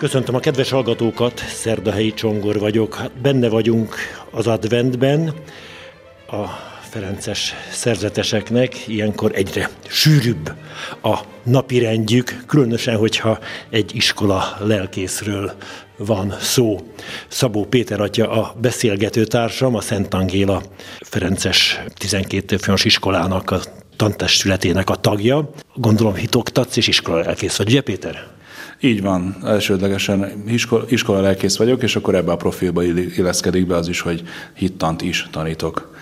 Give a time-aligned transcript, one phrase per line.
[0.00, 2.94] Köszöntöm a kedves hallgatókat, Szerdahelyi Csongor vagyok.
[2.94, 3.94] Hát benne vagyunk
[4.30, 5.34] az adventben.
[6.26, 6.46] A
[6.90, 10.52] Ferences szerzeteseknek ilyenkor egyre sűrűbb
[11.02, 13.38] a napirendjük, különösen, hogyha
[13.70, 15.52] egy iskola lelkészről
[15.96, 16.78] van szó.
[17.28, 20.62] Szabó Péter atya a beszélgető társam, a Szent Angéla
[21.00, 23.60] Ferences 12 fős iskolának a
[23.96, 25.50] tantestületének a tagja.
[25.74, 28.39] Gondolom hitoktatsz és iskola lelkész vagy, ugye Péter?
[28.80, 33.88] Így van, elsődlegesen iskola, iskola lelkész vagyok, és akkor ebbe a profilba illeszkedik be az
[33.88, 34.22] is, hogy
[34.54, 35.96] hittant is tanítok.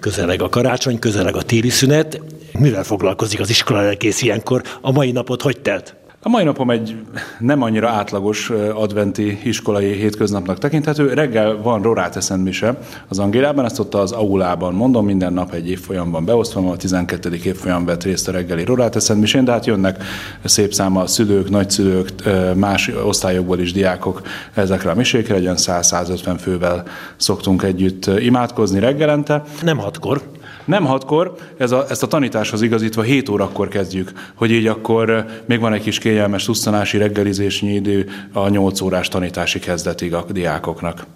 [0.00, 2.20] Közeleg a karácsony, közeleg a téli szünet.
[2.58, 4.62] Mivel foglalkozik az iskola lelkész ilyenkor?
[4.80, 5.94] A mai napot hogy telt?
[6.28, 6.96] A mai napom egy
[7.38, 11.12] nem annyira átlagos adventi iskolai hétköznapnak tekinthető.
[11.12, 16.24] Reggel van Rorát mise az Angélában, ezt ott az aulában mondom, minden nap egy évfolyamban
[16.24, 17.40] beosztva, a 12.
[17.44, 20.02] évfolyam vett részt a reggeli Rorát misén, de hát jönnek
[20.44, 22.10] szép száma szülők, nagyszülők,
[22.54, 24.22] más osztályokból is diákok
[24.54, 26.82] ezekre a misékre, egy olyan 100-150 fővel
[27.16, 29.42] szoktunk együtt imádkozni reggelente.
[29.62, 30.22] Nem hatkor.
[30.68, 35.24] Nem hatkor, ez a, ezt a tanításhoz igazítva 7 órakor kezdjük, hogy így akkor eh,
[35.46, 41.06] még van egy kis kényelmes tusszanási reggelizésnyi idő a 8 órás tanítási kezdetig a diákoknak.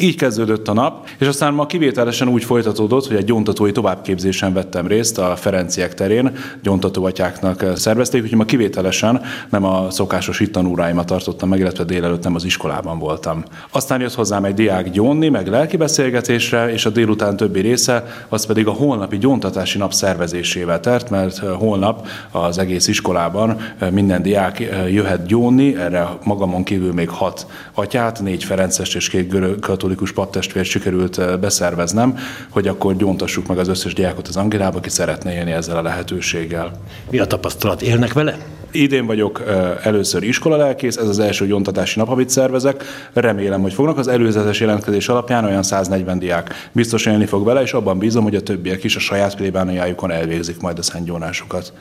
[0.00, 4.86] Így kezdődött a nap, és aztán ma kivételesen úgy folytatódott, hogy egy gyóntatói továbbképzésen vettem
[4.86, 11.58] részt a Ferenciek terén, gyóntatóatyáknak szervezték, úgyhogy ma kivételesen nem a szokásos ittanúráimat tartottam meg,
[11.58, 13.44] illetve délelőtt nem az iskolában voltam.
[13.70, 18.46] Aztán jött hozzám egy diák gyónni, meg lelki beszélgetésre, és a délután többi része az
[18.46, 25.26] pedig a holnapi gyóntatási nap szervezésével tert, mert holnap az egész iskolában minden diák jöhet
[25.26, 31.18] gyónni, erre magamon kívül még hat atyát, négy Ferences és két görög katolikus paptestvért sikerült
[31.18, 35.76] eh, beszerveznem, hogy akkor gyóntassuk meg az összes diákot az Angélába, aki szeretne élni ezzel
[35.76, 36.70] a lehetőséggel.
[37.10, 37.82] Mi a tapasztalat?
[37.82, 38.38] Élnek vele?
[38.70, 42.84] Idén vagyok eh, először iskolalelkész, ez az első gyóntatási nap, amit szervezek.
[43.12, 43.98] Remélem, hogy fognak.
[43.98, 48.36] Az előzetes jelentkezés alapján olyan 140 diák biztos élni fog vele, és abban bízom, hogy
[48.36, 51.72] a többiek is a saját plébániájukon elvégzik majd a szentgyónásukat.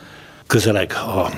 [0.47, 1.29] Közeleg a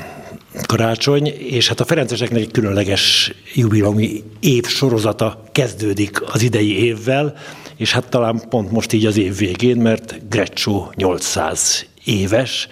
[0.62, 7.34] karácsony, és hát a Ferenceseknek egy különleges jubileumi év sorozata kezdődik az idei évvel,
[7.75, 12.68] és hát talán pont most így az év végén, mert Greccio 800 éves,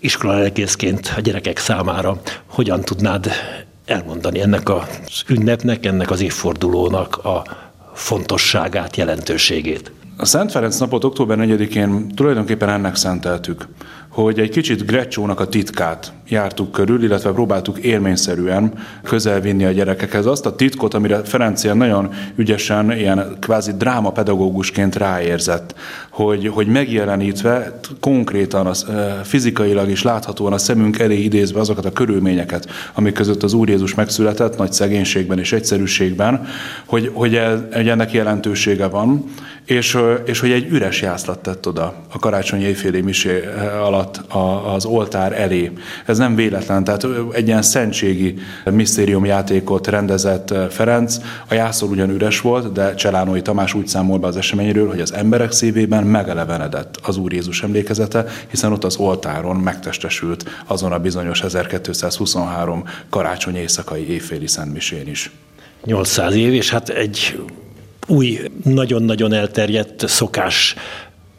[0.00, 3.30] iskolalelkészként a gyerekek számára hogyan tudnád
[3.86, 7.44] elmondani ennek az ünnepnek, ennek az évfordulónak a
[7.94, 9.92] fontosságát, jelentőségét?
[10.16, 13.68] A Szent Ferenc napot október 4-én tulajdonképpen ennek szenteltük
[14.08, 18.72] hogy egy kicsit Grecsónak a titkát jártuk körül, illetve próbáltuk élményszerűen
[19.02, 25.74] közelvinni a gyerekekhez azt a titkot, amire Ferenc ilyen nagyon ügyesen, ilyen kvázi drámapedagógusként ráérzett,
[26.10, 28.86] hogy, hogy megjelenítve konkrétan, az,
[29.22, 33.94] fizikailag is láthatóan a szemünk elé idézve azokat a körülményeket, amik között az Úr Jézus
[33.94, 36.46] megszületett, nagy szegénységben és egyszerűségben,
[36.86, 39.24] hogy, hogy, el, hogy ennek jelentősége van,
[39.64, 43.44] és, és hogy egy üres jászlat tett oda a karácsonyi éjféli misé
[43.82, 44.20] alatt
[44.74, 45.72] az oltár elé.
[46.06, 48.34] Ez nem véletlen, tehát egy ilyen szentségi
[48.64, 51.16] misztériumjátékot rendezett Ferenc.
[51.48, 55.12] A jászol ugyan üres volt, de Cselánói Tamás úgy számol be az eseményről, hogy az
[55.12, 61.42] emberek szívében megelevenedett az Úr Jézus emlékezete, hiszen ott az oltáron megtestesült azon a bizonyos
[61.42, 65.30] 1223 karácsony éjszakai éjféli szentmisén is.
[65.84, 67.40] 800 év, és hát egy
[68.06, 70.74] új, nagyon-nagyon elterjedt szokás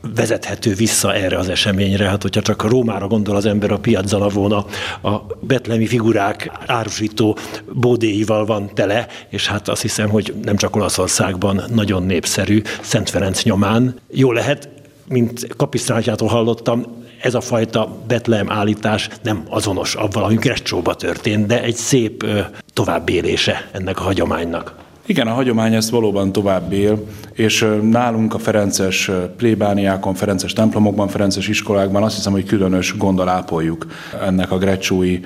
[0.01, 2.07] vezethető vissza erre az eseményre.
[2.07, 4.65] Hát, hogyha csak a Rómára gondol az ember, a Piazza Navona,
[5.01, 7.37] a betlemi figurák árusító
[7.73, 13.43] bódéival van tele, és hát azt hiszem, hogy nem csak Olaszországban nagyon népszerű Szent Ferenc
[13.43, 13.95] nyomán.
[14.11, 14.69] Jó lehet,
[15.07, 16.85] mint kapisztrátjától hallottam,
[17.21, 22.25] ez a fajta Betlehem állítás nem azonos avval, ami Grecsóba történt, de egy szép
[22.73, 24.75] továbbélése ennek a hagyománynak.
[25.09, 27.03] Igen, a hagyomány ezt valóban tovább él,
[27.33, 33.87] és nálunk a Ferences plébániákon, Ferences templomokban, Ferences iskolákban azt hiszem, hogy különös gondol ápoljuk
[34.25, 35.19] ennek a grecsói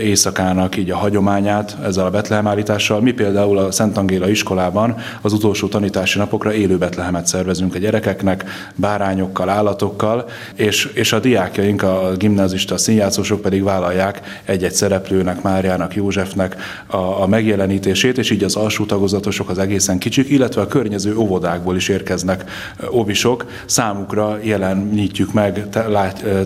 [0.00, 3.00] éjszakának így a hagyományát ezzel a Betlehem állítással.
[3.00, 8.44] Mi például a Szent Angéla iskolában az utolsó tanítási napokra élő Betlehemet szervezünk a gyerekeknek,
[8.74, 10.24] bárányokkal, állatokkal,
[10.54, 16.56] és, és a diákjaink, a gimnázista a színjátszósok pedig vállalják egy-egy szereplőnek, Máriának, Józsefnek
[16.86, 18.84] a, a megjelenítését, és így az alsó
[19.28, 22.50] tagozatosok, az egészen kicsik, illetve a környező óvodákból is érkeznek
[22.90, 25.68] óvisok, számukra jelenítjük meg,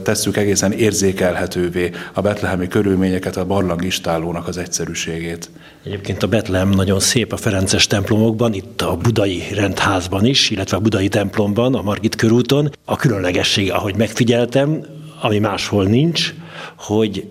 [0.02, 5.50] tesszük egészen érzékelhetővé a betlehemi körülményeket, a barlangistálónak az egyszerűségét.
[5.84, 10.80] Egyébként a Betlehem nagyon szép a Ferences templomokban, itt a budai rendházban is, illetve a
[10.80, 12.70] budai templomban, a Margit körúton.
[12.84, 14.86] A különlegesség, ahogy megfigyeltem,
[15.20, 16.34] ami máshol nincs,
[16.76, 17.26] hogy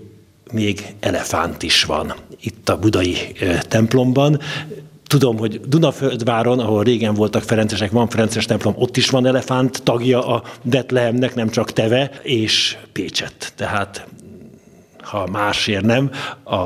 [0.51, 3.15] még elefánt is van itt a budai
[3.67, 4.39] templomban.
[5.11, 10.27] Tudom, hogy Dunaföldváron, ahol régen voltak Ferencesek, van Ferences templom, ott is van elefánt, tagja
[10.27, 13.53] a Betlehemnek, nem csak Teve, és Pécset.
[13.55, 14.07] Tehát
[15.01, 16.11] ha másért nem,
[16.43, 16.59] a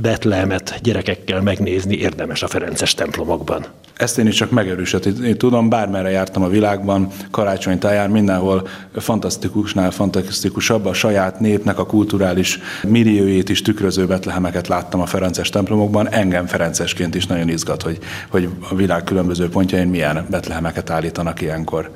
[0.00, 3.64] Betlehemet gyerekekkel megnézni érdemes a Ferences templomokban.
[3.96, 10.86] Ezt én is csak megerősíteni tudom, bármerre jártam a világban, karácsony táján, mindenhol fantasztikusnál fantasztikusabb,
[10.86, 16.08] a saját népnek a kulturális milliójét is tükröző betlehemeket láttam a Ferences templomokban.
[16.08, 17.98] Engem Ferencesként is nagyon izgat, hogy,
[18.28, 21.90] hogy a világ különböző pontjain milyen betlehemeket állítanak ilyenkor.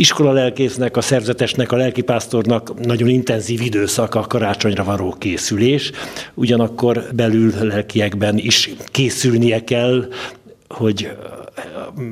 [0.00, 5.90] Iskola lelkésznek, a szerzetesnek, a lelkipásztornak nagyon intenzív időszak a karácsonyra való készülés,
[6.34, 10.08] ugyanakkor belül lelkiekben is készülnie kell,
[10.68, 11.10] hogy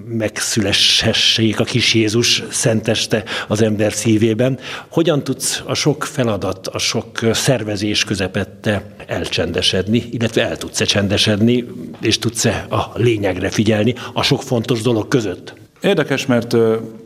[0.08, 4.58] megszülessék a kis Jézus szenteste az ember szívében.
[4.88, 11.64] Hogyan tudsz a sok feladat, a sok szervezés közepette elcsendesedni, illetve el tudsz-e csendesedni,
[12.00, 15.54] és tudsz-e a lényegre figyelni a sok fontos dolog között?
[15.80, 16.56] Érdekes, mert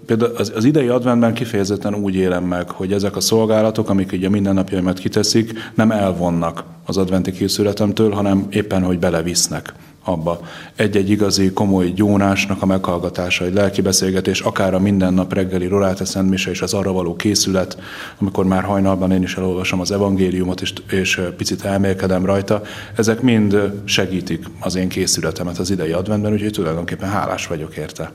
[0.07, 4.29] például az, az idei adventben kifejezetten úgy élem meg, hogy ezek a szolgálatok, amik ugye
[4.29, 10.41] mindennapjaimat kiteszik, nem elvonnak az adventi készületemtől, hanem éppen, hogy belevisznek abba.
[10.77, 16.05] Egy-egy igazi komoly gyónásnak a meghallgatása, egy lelki beszélgetés, akár a minden nap reggeli Roráte
[16.05, 17.79] Szentmise és az arra való készület,
[18.19, 22.63] amikor már hajnalban én is elolvasom az evangéliumot, és, és picit elmélkedem rajta,
[22.97, 28.13] ezek mind segítik az én készületemet az idei adventben, úgyhogy tulajdonképpen hálás vagyok érte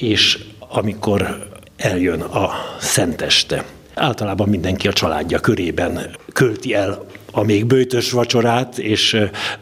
[0.00, 2.50] és amikor eljön a
[2.80, 3.64] szenteste.
[3.94, 9.16] Általában mindenki a családja körében költi el a még bőtös vacsorát, és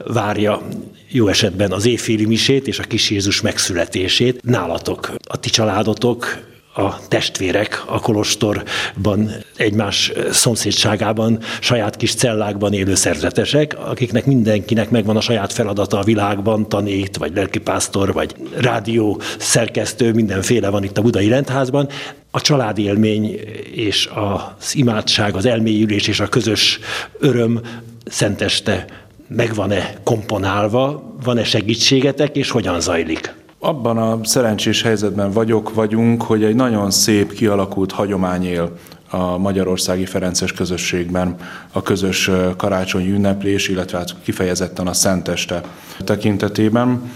[0.07, 0.63] várja
[1.09, 4.43] jó esetben az éjféli misét és a kis Jézus megszületését.
[4.43, 6.47] Nálatok, a ti családotok
[6.79, 15.21] a testvérek a kolostorban, egymás szomszédságában, saját kis cellákban élő szerzetesek, akiknek mindenkinek megvan a
[15.21, 21.29] saját feladata a világban, tanít, vagy lelkipásztor, vagy rádió szerkesztő, mindenféle van itt a Budai
[21.29, 21.89] Rendházban.
[22.31, 23.41] A családi élmény
[23.73, 26.79] és az imádság, az elmélyülés és a közös
[27.19, 27.61] öröm
[28.05, 28.85] szenteste
[29.29, 33.38] megvan-e komponálva, van-e segítségetek, és hogyan zajlik?
[33.61, 38.73] Abban a szerencsés helyzetben vagyok, vagyunk, hogy egy nagyon szép, kialakult hagyomány él
[39.11, 41.37] a magyarországi Ferences közösségben
[41.73, 45.61] a közös karácsonyi ünneplés, illetve hát kifejezetten a Szenteste
[46.05, 47.11] tekintetében.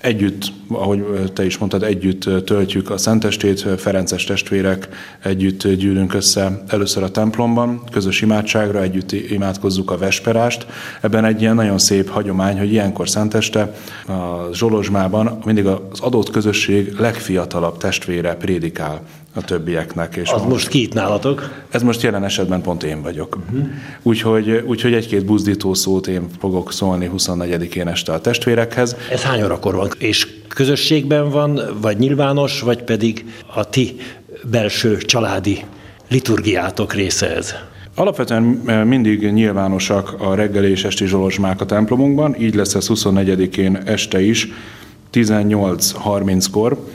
[0.00, 4.88] Együtt, ahogy te is mondtad, együtt töltjük a Szentestét, Ferences testvérek,
[5.22, 10.66] együtt gyűlünk össze először a templomban, közös imádságra, együtt imádkozzuk a vesperást.
[11.00, 13.74] Ebben egy ilyen nagyon szép hagyomány, hogy ilyenkor Szenteste
[14.06, 19.02] a Zsolozsmában mindig az adott közösség legfiatalabb testvére prédikál
[19.34, 20.16] a többieknek.
[20.16, 21.50] És az most ki itt nálatok?
[21.70, 23.36] Ez most jelen esetben pont én vagyok.
[23.36, 23.68] Uh-huh.
[24.02, 28.96] Úgyhogy, úgyhogy egy-két buzdító szót én fogok szólni 24-én este a testvérekhez.
[29.10, 29.90] Ez hány órakor van?
[29.98, 33.96] És közösségben van, vagy nyilvános, vagy pedig a ti
[34.50, 35.64] belső családi
[36.08, 37.54] liturgiátok része ez?
[37.94, 43.76] Alapvetően eh, mindig nyilvánosak a reggeli és esti zsolozsmák a templomunkban, így lesz ez 24-én
[43.84, 44.48] este is,
[45.12, 46.86] 18.30-kor,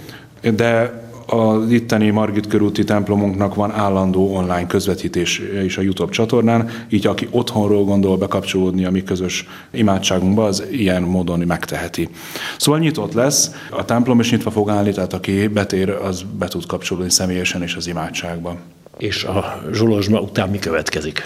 [0.56, 7.08] de az itteni Margit körúti templomunknak van állandó online közvetítés is a YouTube csatornán, így
[7.08, 12.10] aki otthonról gondol bekapcsolódni a mi közös imádságunkba, az ilyen módon megteheti.
[12.58, 16.66] Szóval nyitott lesz, a templom is nyitva fog állni, tehát aki betér, az be tud
[16.66, 18.56] kapcsolódni személyesen is az imádságba.
[18.98, 21.22] És a zsolozsma után mi következik?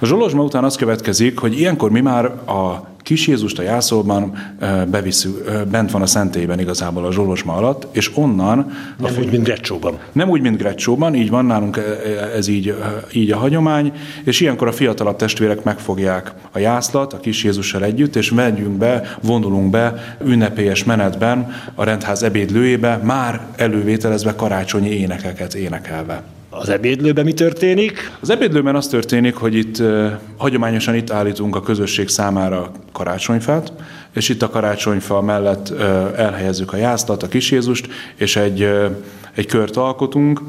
[0.00, 4.32] A zsolozsma után az következik, hogy ilyenkor mi már a kis Jézust a jászolban
[4.90, 8.72] beviszük, bent van a szentélyben igazából a zsolozsma alatt, és onnan...
[8.98, 9.98] Nem a, úgy, mint Grecsóban.
[10.12, 11.80] Nem úgy, mint Grecsóban, így van nálunk
[12.36, 12.74] ez így,
[13.12, 13.92] így a hagyomány,
[14.24, 19.16] és ilyenkor a fiatalabb testvérek megfogják a jászlat a kis Jézussal együtt, és megyünk be,
[19.22, 26.22] vonulunk be ünnepélyes menetben a rendház ebédlőjébe, már elővételezve karácsonyi énekeket énekelve.
[26.50, 28.10] Az ebédlőben mi történik?
[28.20, 29.82] Az ebédlőben az történik, hogy itt
[30.36, 33.72] hagyományosan itt állítunk a közösség számára karácsonyfát,
[34.14, 35.70] és itt a karácsonyfa mellett
[36.16, 38.68] elhelyezzük a jászlat, a kis Jézust, és egy,
[39.34, 40.40] egy kört alkotunk,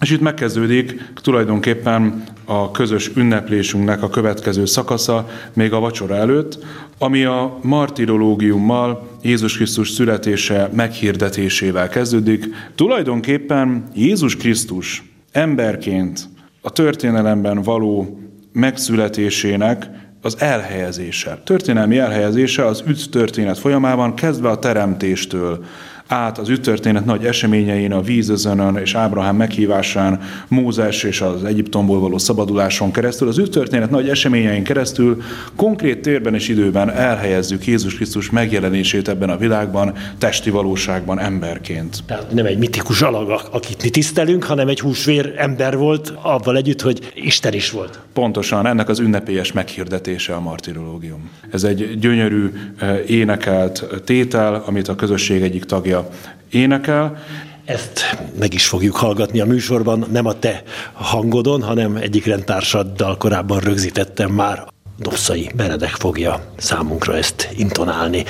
[0.00, 6.58] és itt megkezdődik tulajdonképpen a közös ünneplésünknek a következő szakasza, még a vacsora előtt,
[6.98, 12.46] ami a martirológiummal, Jézus Krisztus születése meghirdetésével kezdődik.
[12.74, 16.28] Tulajdonképpen Jézus Krisztus emberként
[16.60, 18.20] a történelemben való
[18.52, 19.90] megszületésének
[20.22, 21.40] az elhelyezése.
[21.44, 25.64] Történelmi elhelyezése az üt történet folyamában, kezdve a teremtéstől,
[26.12, 32.18] át az üttörténet nagy eseményein, a vízözönön és Ábrahám meghívásán, Mózes és az Egyiptomból való
[32.18, 35.22] szabaduláson keresztül, az üttörténet nagy eseményein keresztül
[35.56, 42.02] konkrét térben és időben elhelyezzük Jézus Krisztus megjelenését ebben a világban, testi valóságban, emberként.
[42.06, 46.80] Tehát nem egy mitikus alag, akit mi tisztelünk, hanem egy húsvér ember volt, avval együtt,
[46.80, 48.00] hogy Isten is volt.
[48.12, 51.30] Pontosan, ennek az ünnepélyes meghirdetése a martirológium.
[51.50, 56.01] Ez egy gyönyörű, eh, énekelt tétel, amit a közösség egyik tagja
[56.50, 57.22] énekel.
[57.64, 63.58] Ezt meg is fogjuk hallgatni a műsorban, nem a te hangodon, hanem egyik rendtársaddal korábban
[63.58, 64.66] rögzítettem már.
[64.98, 68.24] Dosszai Benedek fogja számunkra ezt intonálni.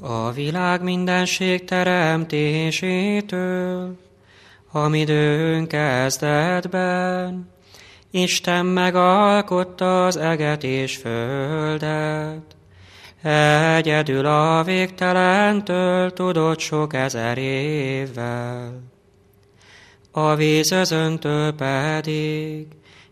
[0.00, 3.98] A világ mindenség teremtésétől,
[4.72, 7.52] amidőn kezdetben,
[8.10, 12.56] Isten megalkotta az eget és földet,
[13.24, 18.82] Egyedül a végtelentől tudott sok ezer évvel.
[20.10, 22.66] A vízözöntől pedig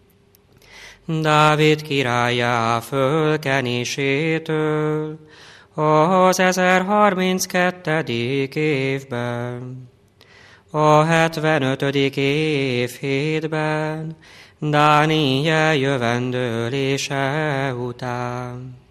[1.05, 5.19] Dávid királyá fölkenésétől
[5.75, 8.03] az 1032.
[8.55, 9.89] évben.
[10.71, 11.83] A 75.
[12.17, 14.17] év hétben
[14.59, 18.86] Dániel jövendőlése után.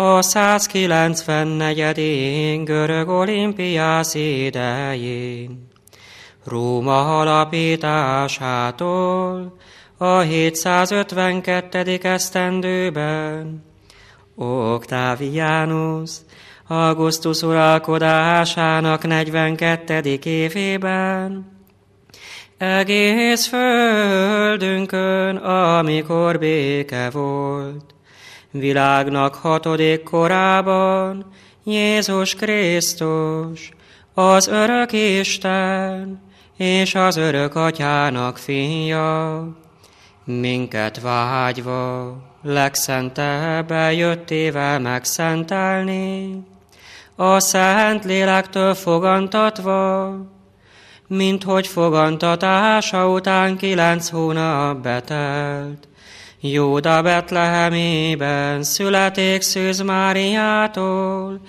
[0.00, 2.64] A 194.
[2.64, 5.68] görög olimpiász idején,
[6.44, 9.56] Róma alapításától
[9.96, 11.98] a 752.
[12.02, 13.64] esztendőben,
[14.36, 16.10] Octavianus
[16.66, 20.18] Augustus uralkodásának 42.
[20.24, 21.52] évében,
[22.58, 27.96] egész földünkön, amikor béke volt,
[28.58, 31.26] világnak hatodik korában
[31.64, 33.70] Jézus Krisztus,
[34.14, 36.20] az örök Isten
[36.56, 39.48] és az örök atyának fia,
[40.24, 46.42] minket vágyva legszentebb jöttével megszentelni,
[47.16, 50.14] a Szent Lélektől fogantatva,
[51.06, 55.87] mint hogy fogantatása után kilenc hónap betelt,
[56.40, 61.40] Júda Betlehemében születik Szűz Máriától,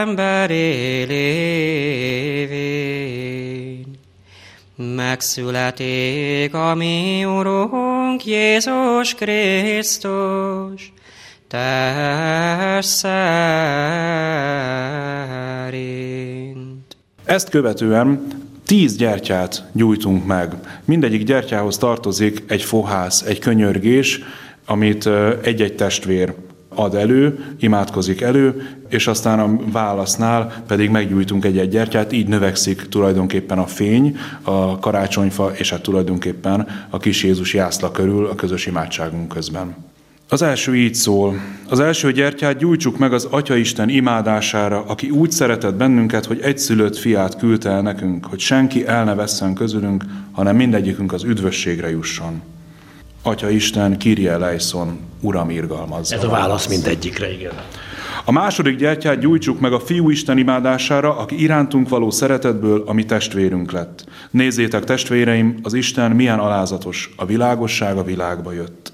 [0.00, 1.44] emberi lévén.
[4.76, 10.92] Megszületik a mi Urunk Jézus Krisztus,
[11.48, 13.06] test.
[17.24, 18.26] Ezt követően
[18.66, 20.54] Tíz gyertyát gyújtunk meg.
[20.84, 24.20] Mindegyik gyertyához tartozik egy fohász, egy könyörgés,
[24.66, 25.08] amit
[25.42, 26.34] egy-egy testvér
[26.74, 33.58] ad elő, imádkozik elő, és aztán a válasznál pedig meggyújtunk egy-egy gyertyát, így növekszik tulajdonképpen
[33.58, 39.28] a fény, a karácsonyfa, és hát tulajdonképpen a kis Jézus jászla körül a közös imádságunk
[39.28, 39.74] közben.
[40.28, 41.40] Az első így szól.
[41.68, 47.36] Az első gyertyát gyújtsuk meg az Atyaisten imádására, aki úgy szeretett bennünket, hogy egyszülött fiát
[47.36, 52.42] küldte el nekünk, hogy senki el ne vesszen közülünk, hanem mindegyikünk az üdvösségre jusson.
[53.22, 56.14] Atya Isten, Kyrie Leison, Uram irgalmazza.
[56.14, 57.52] Ez a válasz mindegyikre, igen.
[58.24, 63.72] A második gyertyát gyújtsuk meg a Fiú Isten imádására, aki irántunk való szeretetből, ami testvérünk
[63.72, 64.04] lett.
[64.30, 68.93] Nézzétek, testvéreim, az Isten milyen alázatos, a világosság a világba jött.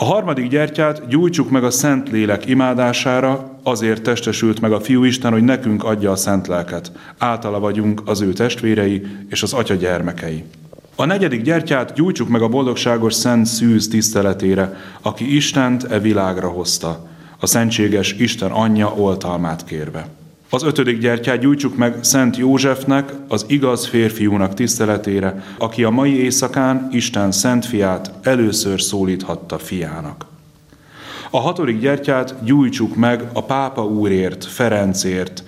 [0.00, 5.32] A harmadik gyertyát gyújtsuk meg a Szent Lélek imádására, azért testesült meg a Fiú Isten,
[5.32, 6.92] hogy nekünk adja a Szent Lelket.
[7.18, 10.44] Általa vagyunk az ő testvérei és az Atya gyermekei.
[10.96, 17.06] A negyedik gyertyát gyújtsuk meg a boldogságos Szent Szűz tiszteletére, aki Istent e világra hozta,
[17.38, 20.08] a szentséges Isten anyja oltalmát kérve.
[20.52, 26.88] Az ötödik gyertyát gyújtsuk meg Szent Józsefnek, az igaz férfiúnak tiszteletére, aki a mai éjszakán
[26.92, 30.26] Isten szent fiát először szólíthatta fiának.
[31.30, 35.44] A hatodik gyertyát gyújtsuk meg a pápa úrért, Ferencért,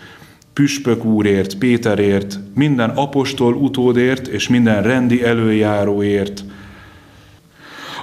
[0.53, 6.45] püspök úrért, Péterért, minden apostol utódért és minden rendi előjáróért,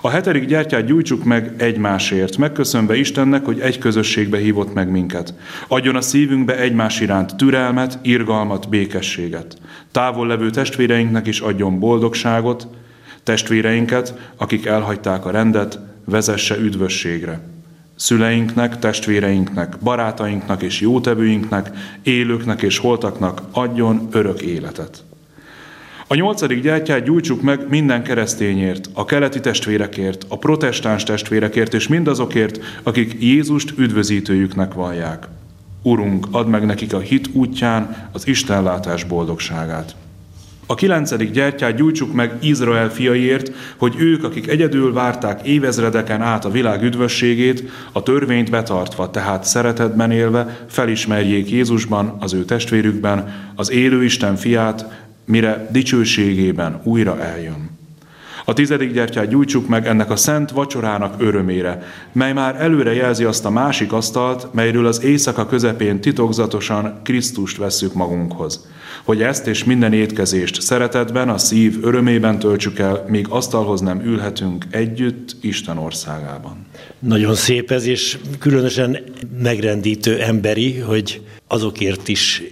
[0.01, 5.33] a hetedik gyertyát gyújtsuk meg egymásért, megköszönve Istennek, hogy egy közösségbe hívott meg minket.
[5.67, 9.57] Adjon a szívünkbe egymás iránt türelmet, irgalmat, békességet.
[9.91, 12.67] Távol levő testvéreinknek is adjon boldogságot,
[13.23, 17.39] testvéreinket, akik elhagyták a rendet, vezesse üdvösségre.
[17.95, 21.69] Szüleinknek, testvéreinknek, barátainknak és jótevőinknek,
[22.03, 25.03] élőknek és holtaknak adjon örök életet.
[26.11, 32.59] A nyolcadik gyertyát gyújtsuk meg minden keresztényért, a keleti testvérekért, a protestáns testvérekért és mindazokért,
[32.83, 35.27] akik Jézust üdvözítőjüknek vallják.
[35.81, 39.95] Urunk, add meg nekik a hit útján az Istenlátás boldogságát.
[40.65, 46.51] A kilencedik gyertyát gyújtsuk meg Izrael fiaiért, hogy ők, akik egyedül várták évezredeken át a
[46.51, 54.03] világ üdvösségét, a törvényt betartva, tehát szeretetben élve, felismerjék Jézusban, az ő testvérükben, az élő
[54.03, 57.77] Isten fiát, mire dicsőségében újra eljön.
[58.45, 63.45] A tizedik gyertyát gyújtsuk meg ennek a szent vacsorának örömére, mely már előre jelzi azt
[63.45, 68.67] a másik asztalt, melyről az éjszaka közepén titokzatosan Krisztust vesszük magunkhoz.
[69.03, 74.65] Hogy ezt és minden étkezést szeretetben, a szív örömében töltsük el, míg asztalhoz nem ülhetünk
[74.69, 76.65] együtt Isten országában.
[76.99, 78.97] Nagyon szép ez, és különösen
[79.41, 82.43] megrendítő emberi, hogy azokért is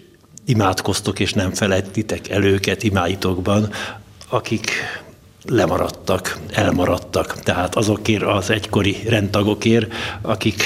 [0.47, 3.69] imádkoztok, és nem felejtitek el őket imáitokban,
[4.29, 4.71] akik
[5.45, 7.39] lemaradtak, elmaradtak.
[7.39, 10.63] Tehát azokért az egykori rendtagokért, akik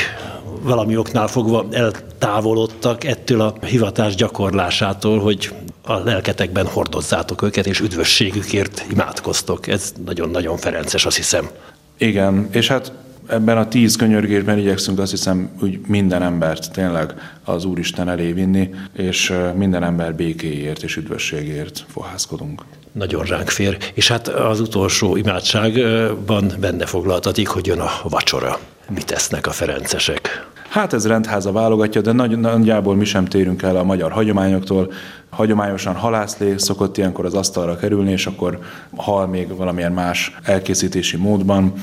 [0.62, 8.86] valami oknál fogva eltávolodtak ettől a hivatás gyakorlásától, hogy a lelketekben hordozzátok őket, és üdvösségükért
[8.92, 9.68] imádkoztok.
[9.68, 11.50] Ez nagyon-nagyon ferences, azt hiszem.
[11.98, 12.92] Igen, és hát
[13.28, 18.70] ebben a tíz könyörgésben igyekszünk azt hiszem, hogy minden embert tényleg az Úristen elé vinni,
[18.94, 22.64] és minden ember békéért és üdvösségért fohászkodunk.
[22.92, 23.78] Nagyon ránk fér.
[23.94, 28.60] És hát az utolsó imádságban benne foglaltatik, hogy jön a vacsora.
[28.90, 30.50] Mit tesznek a ferencesek?
[30.72, 34.92] Hát ez rendháza válogatja, de nagy, nagyjából mi sem térünk el a magyar hagyományoktól.
[35.30, 38.60] Hagyományosan halászlé szokott ilyenkor az asztalra kerülni, és akkor
[38.96, 41.74] hal még valamilyen más elkészítési módban,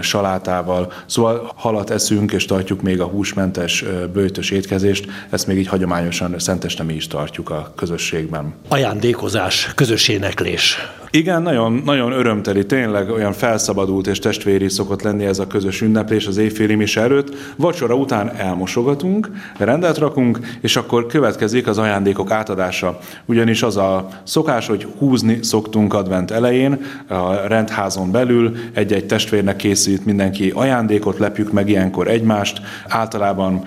[0.00, 0.92] salátával.
[1.06, 5.06] Szóval halat eszünk, és tartjuk még a húsmentes, bőtös étkezést.
[5.30, 8.54] Ezt még így hagyományosan szenteste mi is tartjuk a közösségben.
[8.68, 10.76] Ajándékozás, közös éneklés.
[11.14, 16.26] Igen, nagyon, nagyon örömteli, tényleg olyan felszabadult és testvéri szokott lenni ez a közös ünneplés
[16.26, 17.34] az éjféli mis előtt.
[17.56, 22.98] Vacsora után elmosogatunk, rendet rakunk, és akkor következik az ajándékok átadása.
[23.24, 30.04] Ugyanis az a szokás, hogy húzni szoktunk advent elején, a rendházon belül egy-egy testvérnek készít
[30.04, 32.60] mindenki ajándékot, lepjük meg ilyenkor egymást.
[32.88, 33.62] Általában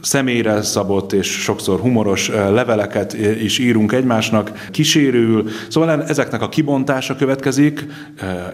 [0.00, 5.48] személyre szabott és sokszor humoros leveleket is írunk egymásnak, kísérül.
[5.68, 7.86] Szóval ezeknek a kibontása következik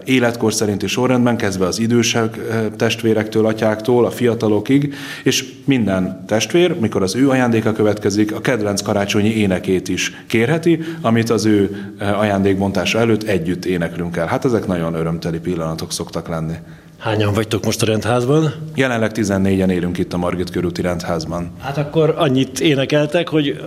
[0.05, 2.37] életkor szerinti sorrendben, kezdve az idősek
[2.75, 9.35] testvérektől, atyáktól, a fiatalokig, és minden testvér, mikor az ő ajándéka következik, a kedvenc karácsonyi
[9.35, 14.27] énekét is kérheti, amit az ő ajándékbontása előtt együtt éneklünk el.
[14.27, 16.55] Hát ezek nagyon örömteli pillanatok szoktak lenni.
[16.99, 18.53] Hányan vagytok most a rendházban?
[18.75, 21.51] Jelenleg 14-en élünk itt a Margit körúti rendházban.
[21.59, 23.61] Hát akkor annyit énekeltek, hogy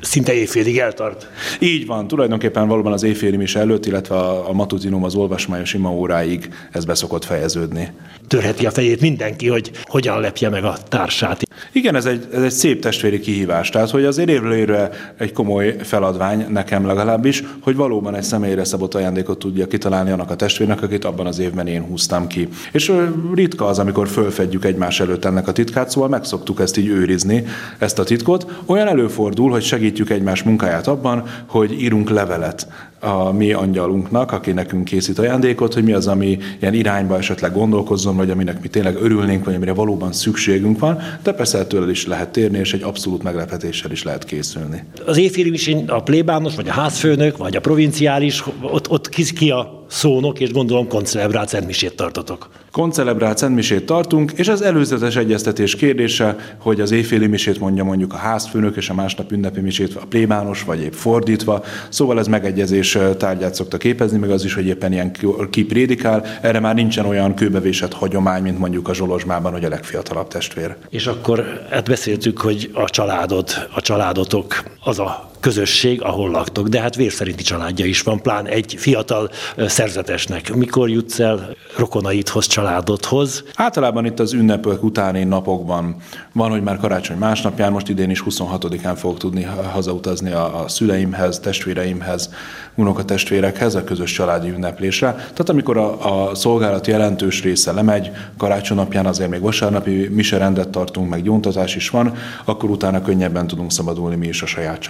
[0.00, 1.28] szinte éjfélig eltart.
[1.60, 5.90] Így van, tulajdonképpen valóban az éjféli is előtt, illetve a, a matutinum, az olvasmányos ima
[5.90, 7.92] óráig ez beszokott fejeződni.
[8.28, 11.42] Törheti a fejét mindenki, hogy hogyan lepje meg a társát.
[11.72, 13.70] Igen, ez egy, ez egy szép testvéri kihívás.
[13.70, 19.38] Tehát, hogy az évről egy komoly feladvány, nekem legalábbis, hogy valóban egy személyre szabott ajándékot
[19.38, 22.43] tudja kitalálni annak a testvérnek, akit abban az évben én húztam ki.
[22.72, 22.92] És
[23.34, 27.44] ritka az, amikor fölfedjük egymás előtt ennek a titkát, szóval megszoktuk ezt így őrizni,
[27.78, 28.46] ezt a titkot.
[28.66, 32.66] Olyan előfordul, hogy segítjük egymás munkáját abban, hogy írunk levelet
[33.04, 38.16] a mi angyalunknak, aki nekünk készít ajándékot, hogy mi az, ami ilyen irányba esetleg gondolkozzon,
[38.16, 42.28] vagy aminek mi tényleg örülnénk, vagy amire valóban szükségünk van, de persze ettől is lehet
[42.28, 44.84] térni, és egy abszolút meglepetéssel is lehet készülni.
[45.06, 49.50] Az éjféli is a plébános, vagy a házfőnök, vagy a provinciális, ott, ott ki, ki
[49.50, 52.48] a szónok, és gondolom koncelebrált szentmisét tartotok.
[52.72, 58.16] Koncelebrált szentmisét tartunk, és az előzetes egyeztetés kérdése, hogy az éjféli misét mondja mondjuk a
[58.16, 61.64] házfőnök, és a másnap ünnepi misét a plébános, vagy épp fordítva.
[61.88, 65.12] Szóval ez megegyezés tárgyát szokta képezni, meg az is, hogy éppen ilyen
[65.50, 66.24] ki prédikál.
[66.42, 70.76] Erre már nincsen olyan kőbevésett hagyomány, mint mondjuk a Zsolozsmában, hogy a legfiatalabb testvér.
[70.88, 76.80] És akkor hát beszéltük, hogy a családod, a családotok az a közösség, ahol laktok, de
[76.80, 80.54] hát vérszerinti családja is van, plán egy fiatal szerzetesnek.
[80.54, 83.44] Mikor jutsz el rokonaidhoz, családodhoz?
[83.54, 85.96] Általában itt az ünnepök utáni napokban
[86.32, 91.38] van, hogy már karácsony másnapján, most idén is 26-án fogok tudni hazautazni a, a szüleimhez,
[91.38, 92.30] testvéreimhez,
[92.74, 95.12] unokatestvérekhez, a közös családi ünneplésre.
[95.12, 100.68] Tehát amikor a, a szolgálat jelentős része lemegy, karácsony napján azért még vasárnapi mise rendet
[100.68, 104.80] tartunk, meg gyóntatás is van, akkor utána könnyebben tudunk szabadulni mi is a saját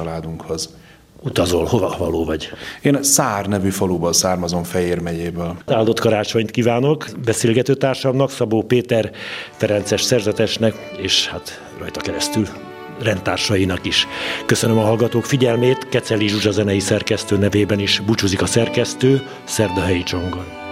[0.44, 0.83] családunkhoz.
[1.22, 2.48] Utazol, hova való vagy?
[2.83, 5.57] Én Szár nevű faluból származom Fejér megyéből.
[5.66, 9.11] Áldott karácsonyt kívánok beszélgető társamnak, Szabó Péter
[9.50, 12.46] Ferences szerzetesnek, és hát rajta keresztül
[13.02, 14.07] rendtársainak is.
[14.46, 20.63] Köszönöm a hallgatók figyelmét, Keceli Zsuzsa zenei szerkesztő nevében is búcsúzik a szerkesztő, Szerdahelyi Csongor.